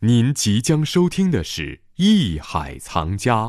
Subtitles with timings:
[0.00, 1.62] 您即将收听的是
[1.96, 3.46] 《艺海藏家》。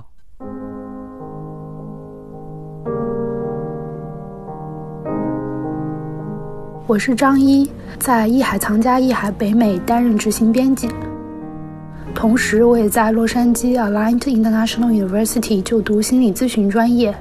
[6.87, 10.89] 我是张一，在艺海藏家艺海北美担任执行编辑，
[12.15, 17.15] 同时我也在洛杉矶 Aligned International University 就读心理咨询专业。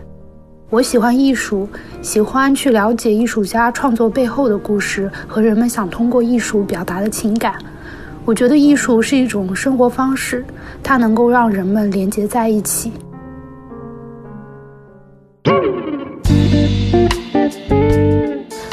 [0.71, 1.69] 我喜欢艺术，
[2.01, 7.63] 喜欢去了解艺术家创作背后的故事和人们想通过艺术表达的情感。
[8.29, 10.45] 我觉得艺术是一种生活方式，
[10.83, 12.93] 它能够让人们连接在一起。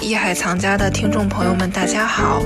[0.02, 2.42] 艺海藏家的听众朋友们，大家好，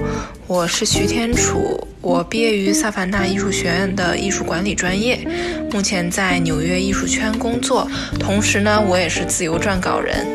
[0.46, 5.28] 我是徐天楚，我毕业于萨凡纳艺术学院的艺术管理专业，
[5.72, 7.90] 目前在纽约艺术圈工作，
[8.20, 10.28] 同时呢，我也是自由撰稿人，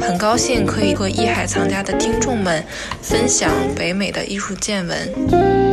[0.00, 2.64] 很高兴可以和艺海藏家的听众们
[3.02, 5.69] 分享北美的艺术见闻。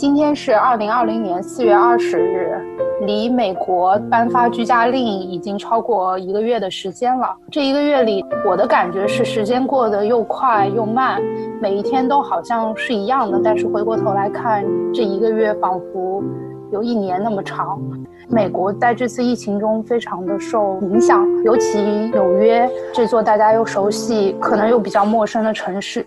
[0.00, 2.58] 今天是二零二零年四月二十日。
[3.02, 7.36] 离美国颁发居家令已经超过一个月的时间了。
[7.50, 11.20] 这一个月里，我的感觉是时间过得又快又慢，
[11.60, 13.38] 每一天都好像是一样的。
[13.44, 16.24] 但是回过头来看，这一个月仿佛
[16.72, 17.78] 有一年那么长。
[18.26, 21.78] 美国在这次疫情中非常的受影响，尤其
[22.10, 26.06] 纽约这座大家又熟悉，可能又比较陌生的城市。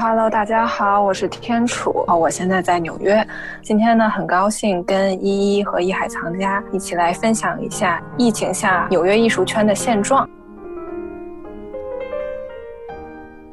[0.00, 3.26] Hello，大家好，我是天楚，我现在在纽约。
[3.62, 10.28] 今天呢，很高兴跟依依和艺海藏家一起来分享一下疫情下纽约艺术圈的现状。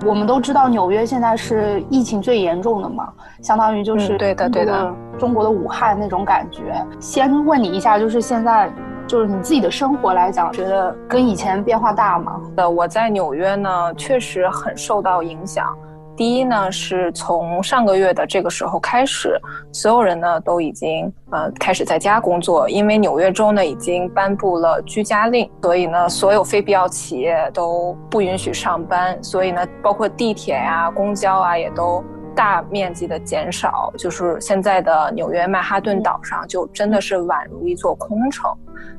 [0.06, 6.76] 我们都知道纽约现在是疫情最严重的嘛，相当于就是对的对的中国的武汉那种感觉。
[7.00, 8.72] 先问你一下，就是现在
[9.08, 12.40] 就是你自己的生活来讲，觉得跟以前变化大吗？
[12.58, 15.76] 呃，我在纽约呢，确实很受到影响。
[16.18, 19.38] 第一呢，是从上个月的这个时候开始，
[19.74, 32.02] 所有人呢都已经呃开始在家工作，因为纽约州呢已经颁布了居家令，所以呢所有非必要企业都不允许上班，所以呢包括地铁呀、公交啊也都
[32.34, 38.50] 大面积的减少，就是现在的纽约曼哈顿岛上就真的是宛如一座空城，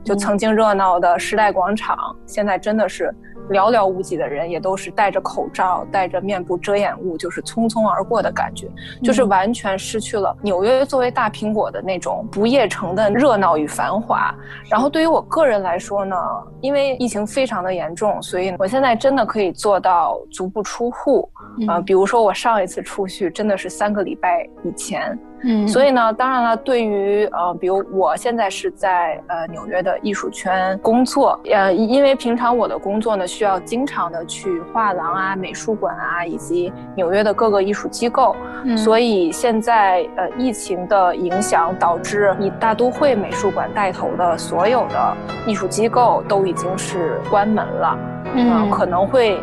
[0.05, 1.97] 就曾经热闹的时代广场，
[2.27, 3.15] 现在真的是。
[3.49, 8.69] 寥寥无几的人也都是戴着口罩、戴着面部遮掩物，就是匆匆而过的感觉，
[9.03, 14.35] 就是完全失去了纽约作为大苹果的那种不夜城的热闹与繁华。
[14.71, 16.17] 然后对于我个人来说呢，
[16.61, 21.31] 因为疫情非常的严重，所以我现在真的可以做到足不出户。
[21.69, 25.19] 呃，比如说我上一次出去真的是三个礼拜以前。
[25.43, 38.35] 嗯，所以呢，当然了，对于呃，比如我现在是在呃纽约的艺术圈工作，呃，因为平常我的工作呢需要经常的去画廊啊、美术馆啊，以及纽约的各个艺术机构，
[38.77, 47.99] 所以现在呃疫情的影响导致以大都会美术馆带头的所有的艺术机构都已经是关门了，
[48.35, 49.41] 嗯，可能会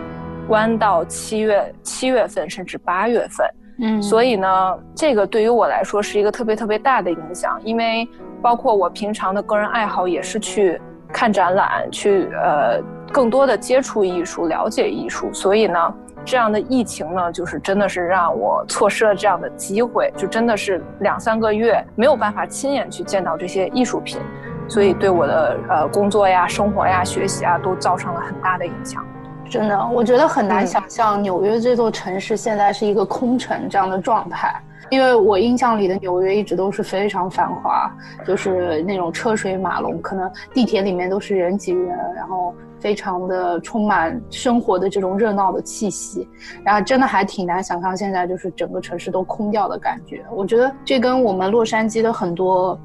[0.47, 3.47] 关到七月七月份甚至八月份。
[3.79, 8.07] 嗯，所以呢，这个对于我来说是一个特别特别大的影响，因为
[8.41, 10.79] 包括我平常的个人爱好也是去
[11.11, 12.79] 看展览，去呃
[13.11, 15.33] 更多的接触艺术，了解艺术。
[15.33, 24.21] 所以呢，这样的疫情呢，就是真的是让我错失了这样的机会，就真的是两三个月没有办法亲眼去见到这些艺术品，
[24.67, 29.03] 所以对我的呃工作呀、生活呀、学习啊都造成了很大的影响。
[29.49, 34.59] 真的，我觉得很难想象纽约这座城市现在是一个空城这样的状态，
[34.89, 37.91] 因为我印象里的纽约一直都是非常繁华，
[38.25, 46.27] 就是那种车水马龙，可能地铁里面都是人挤人，然后非常的充满生活的这种热闹的气息，
[46.63, 50.25] 然后真的还挺难想象现在就是整个城市都空掉的感觉。
[50.31, 52.79] 我觉得这跟我们洛杉矶的很多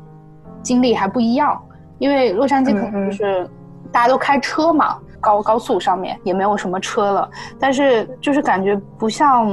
[0.62, 1.58] 经历还不一样，
[1.98, 3.48] 因为洛杉矶可能就是
[3.90, 4.98] 大家都开车嘛。
[5.28, 7.30] 高高速上面也没有什么车了，
[7.60, 9.46] 但是就是感觉不像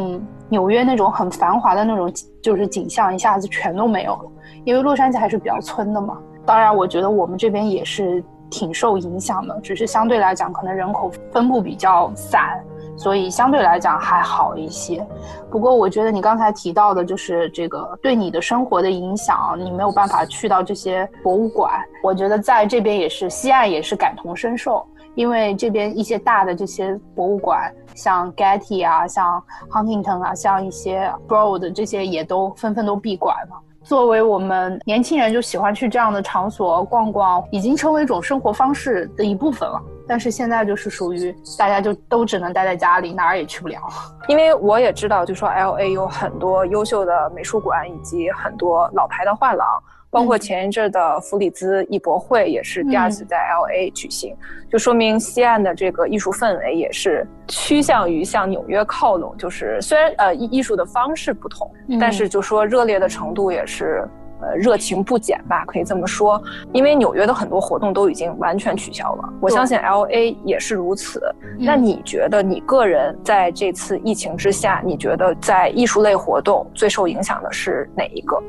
[0.47, 2.09] 纽约那种很繁华的那种，
[2.41, 4.31] 就是景象一下子全都没有了。
[4.63, 6.17] 因为洛杉矶还是比较村的嘛。
[6.45, 12.63] 当然，我觉得我们这边也是挺受影响的，只是相对来讲可能人口分布比较散，
[12.95, 15.05] 所以相对来讲还好一些。
[15.51, 24.85] 不过我觉得你刚才提到的就是这个对你的生活的影响，你没有办法去到这些博物馆，我觉得在这边也是西岸也是感同身受。
[25.15, 33.55] 因为这边一些大的这些博物馆，像 Getty 啊，像 Huntington 啊，像一些 Broad 这些也都纷纷都闭馆了。
[33.81, 39.81] 作为我们年轻人就喜欢去这样的场所逛逛，已经成为一种生活方式的一部分了。
[40.07, 43.79] 但是现在就是属于大家就都只能待在家里，哪儿也去不了。
[44.27, 49.67] 因为我也知道，就说 L A 有很多优秀的美术馆以及很多老牌的画廊。
[50.11, 54.33] 包括前一阵的弗里兹艺博会也是第二次在 L A 举行，
[54.71, 59.35] 就说明西岸的这个艺术氛围也是趋向于向纽约靠拢。
[59.37, 61.69] 就是虽然呃艺艺术的方式不同，
[61.99, 64.07] 但是就说热烈的程度也是
[64.45, 66.41] 呃热情不减吧，可以这么说。
[66.71, 71.21] 因为纽约的很多活动都已经完全取消了，我相信 L A 也是如此。
[71.57, 78.41] 那你觉得你个人在这次疫情之下，你觉得在艺术类活动最受影响的是哪一个？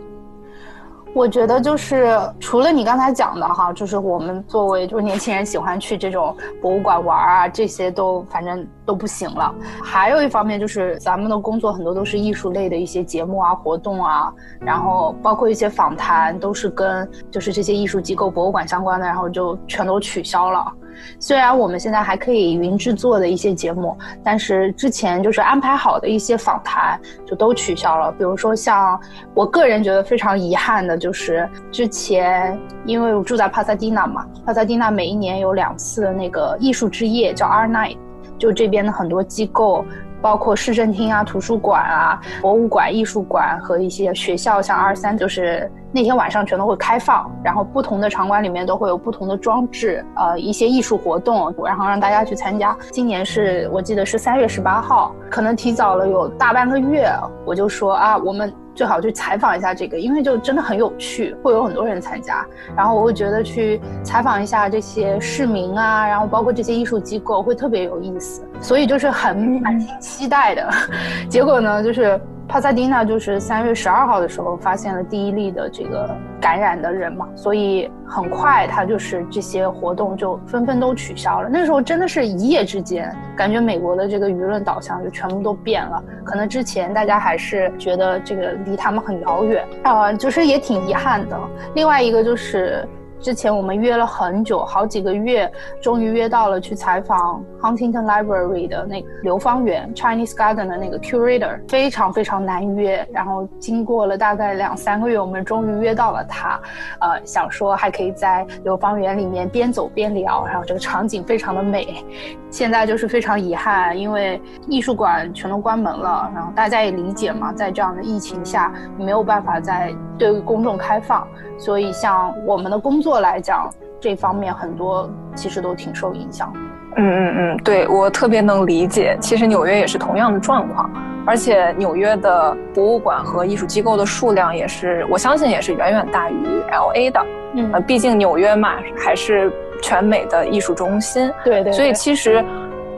[1.17, 9.55] 我觉得就是除了你刚才讲的哈，就是我们作为就是年轻人喜欢去这种博物馆玩啊，这些都反正都不行了。
[9.83, 14.31] 还有一方面就是咱们的工作很多都是艺术类的一些节目啊、活动啊，
[14.61, 20.71] 然后包括一些访谈都是跟就是这些艺术机构、博物馆相关的，然后就全都取消了。
[21.19, 28.13] 虽然我们现在还可以云制作的一些节目，但是之前就是安排好的一些访谈就都取消了。
[28.13, 28.99] 比如说像
[29.35, 37.99] 我个人觉得非常遗憾的，就是之前因为我住在帕萨蒂纳嘛，帕萨蒂纳每一年有两次那个艺术之夜，叫 R Night，
[38.39, 39.85] 就这边的很多机构。
[40.27, 52.77] 包括市政厅啊、图书馆啊、博物馆、艺术馆和一些学校，像二三，就是那天晚上全都会开放，然后不同的场馆里面都会有不同的装置，呃，一些艺术活动，然后让大家去参加。
[52.91, 57.09] 今年是我记得是三月十八号，可能提早了有大半个月，
[57.45, 58.53] 我就说啊，我们。
[58.77, 62.47] 最好去采访一下这个，因为就真的很有趣，会有很多人参加。
[62.77, 70.71] 然后我会觉得去采访一下这些市民啊，然后包括这些艺术机构会特别有意思，所以就是很满心期待的。
[71.29, 72.21] 结果呢，就是。
[72.49, 81.49] 帕萨蒂纳就是三月十二号的时候发现了第一例的这个感染的人嘛，所以很快他就是这些活动就纷纷都取消了。
[81.49, 86.03] 那时候真的是一夜之间，感觉美国的这个舆论导向就全部都变了。
[86.25, 91.37] 可能之前大家还是觉得这个离他们很遥远啊，就是也挺遗憾的。
[91.75, 92.87] 另外一个就是。
[93.27, 95.51] 之前我们约了很久，好几个月，
[95.83, 103.05] 终于约到了去采访 Huntington Library 的那个流芳园 Chinese Garden 的那个 curator，非常非常难约。
[103.13, 106.61] 然后经过了大概两三个月，我们终于约到了他。
[107.01, 112.05] 呃，想说还可以在流芳园里面边走边聊，然后这个场景非常的美。
[112.49, 121.27] 现在就是非常遗憾，因为艺术馆全都关门了，然后大家也理解嘛，在这样的疫情下没有办法再对公众开放，
[121.59, 123.69] 所以像我们的工作来讲，
[124.01, 126.53] 这方面很多其实都挺受影响。
[126.97, 129.17] 嗯嗯嗯，对我特别能理解。
[129.21, 130.91] 其实纽约也是同样的状况，
[131.27, 137.27] 而且纽约的博物馆和艺术机构的数量也是，我相信也是远远大于 L A 的。
[137.55, 139.53] 嗯，呃，毕竟纽约嘛，还是。
[139.83, 142.43] 全美的艺术中心，对对，所以其实，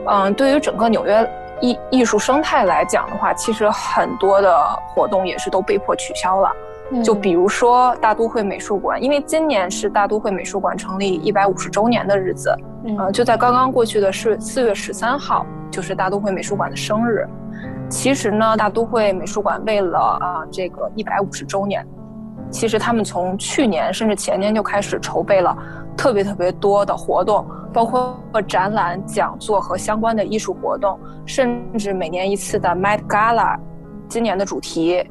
[0.07, 1.29] 嗯，对于整个纽约
[1.59, 6.49] 艺艺术生态来讲的话，其实很多的活动也是都被迫取消了。
[7.03, 12.55] 就比如说大都会美术馆，因为今年是大都会美术馆成立一百五十周年的日子，
[12.85, 17.27] 嗯，就在刚刚过去的是四月十三号，就是大都会美术馆的生日。
[17.89, 21.85] 其实呢，大都会美术馆为了啊这个一百五十周年，
[22.49, 25.55] 其实他们从去年甚至前年就开始筹备了。
[25.97, 33.57] 特别特别多的活动，包括展览、讲座和相关的艺术活动，甚至每年一次的 Met Gala，
[34.07, 35.05] 今年的主题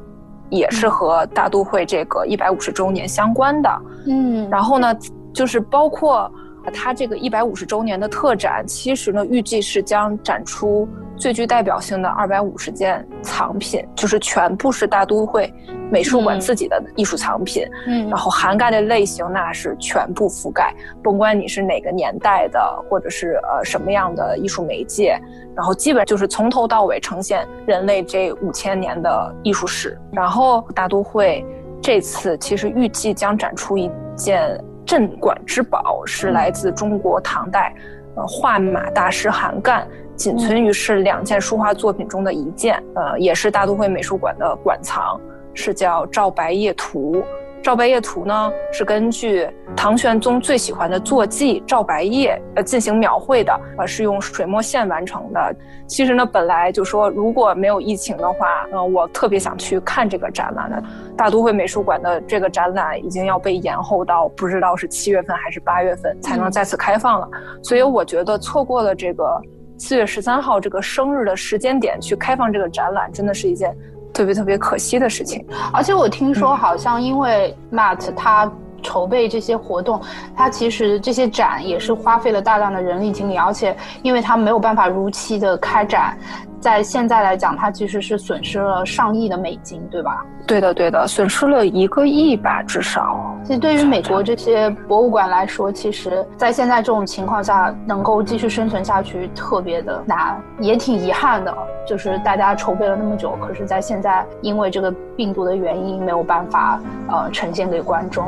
[0.50, 3.82] 也是和大都会这个一百五十周年相关的。
[4.06, 4.94] 嗯，然后呢，
[5.32, 6.30] 就是包括
[6.72, 10.88] 它这个一百五十周年的特展，其实呢，预计是将展出。
[11.16, 15.52] 最具代表性的二百五十件藏品，就是全部是大都会
[15.90, 17.64] 美术馆自己的艺术藏品。
[17.86, 25.18] 嗯，然后涵盖的类型那是全部覆盖，甭管你是哪个年代的，或者是呃什么样的艺术媒介，
[25.56, 29.98] 然后基本就是从头到尾呈现人类这五千年的艺术史。
[30.12, 31.44] 然后大都会
[31.80, 37.74] 这次其实预计将展出一件镇馆之宝，是来自中国唐代，
[38.16, 39.86] 呃画马大师韩干。
[40.16, 45.16] 仅存于是两件书画作品中的一件，呃，也是大都会美术馆的馆藏，
[45.58, 47.16] 是叫《赵白夜图》。
[47.60, 49.46] 《赵白夜图》呢，是根据
[49.76, 55.54] 唐玄宗最喜欢的坐骑赵白夜呃进行描绘的，呃，是用水墨线完成的。
[55.88, 60.82] 其实呢，本来就说如果没有疫情的话，呃，我特别想去看这个展览的。
[61.16, 67.28] 大都会美术馆的这个展览已经要被延后到不知道是七月份还是八月份才能再次开放了，
[67.60, 69.42] 所以我觉得错过了这个。
[69.80, 73.72] 四月十三号这个生日的时间点去开放这个展览，真的是一件。
[74.18, 75.46] 特别特别可惜的事情。
[75.72, 78.50] 而且我听说，好像因为 Matt 他。
[78.80, 80.00] 筹备这些活动，
[80.36, 86.16] 他其实这些展也是花费了大量的人力精力，而且因为他没有办法如期的开展，
[86.60, 90.24] 在现在来讲，它其实是损失了上亿的美金，对吧？
[90.46, 93.36] 对的，对的，损失了一个亿吧，至少。
[93.44, 101.54] 其实对于美国这些博物馆来说，其实在现在这种情况下，能够继续生存下去特别的难，也挺遗憾的。
[101.86, 108.26] 就是大家筹备了那么久，可是在现在因为这个病毒的原因，没有办法呃呈现给观众。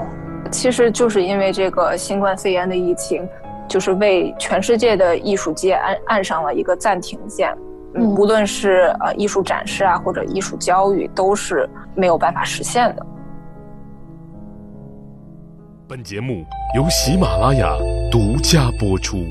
[0.51, 3.29] 其实就是因为这个新冠肺炎的疫情，
[3.67, 7.55] 就是为全世界的艺术界按按上了一个暂停键。
[7.95, 13.07] 嗯，无论是呃艺术展示啊，或者艺术教育，都是没有办法实现的。
[15.89, 16.45] 本节目
[16.77, 17.77] 由喜马拉雅
[18.11, 19.25] 独家播出。